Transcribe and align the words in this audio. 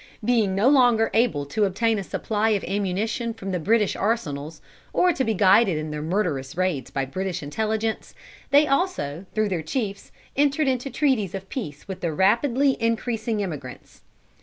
Being 0.25 0.55
no 0.55 0.67
longer 0.67 1.11
able 1.13 1.45
to 1.45 1.65
obtain 1.65 1.99
a 1.99 2.03
supply 2.03 2.49
of 2.57 2.63
ammunition 2.63 3.35
from 3.35 3.51
the 3.51 3.59
British 3.59 3.95
arsenals, 3.95 4.59
or 4.93 5.13
to 5.13 5.23
be 5.23 5.35
guided 5.35 5.77
in 5.77 5.91
their 5.91 6.01
murderous 6.01 6.57
raids 6.57 6.89
by 6.89 7.05
British 7.05 7.43
intelligence, 7.43 8.15
they 8.49 8.65
also, 8.65 9.27
through 9.35 9.49
their 9.49 9.61
chiefs, 9.61 10.11
entered 10.35 10.67
into 10.67 10.89
treaties 10.89 11.35
of 11.35 11.49
peace 11.49 11.87
with 11.87 12.01
the 12.01 12.11
rapidly 12.11 12.77
increasing 12.81 13.43
emigrants. 13.43 14.01